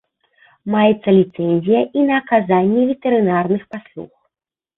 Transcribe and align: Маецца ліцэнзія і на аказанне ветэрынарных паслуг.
Маецца 0.75 1.09
ліцэнзія 1.17 1.81
і 1.99 2.07
на 2.07 2.13
аказанне 2.21 2.87
ветэрынарных 2.93 3.61
паслуг. 3.77 4.11